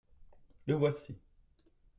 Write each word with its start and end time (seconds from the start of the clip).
le 0.65 0.73
voici. 0.73 1.15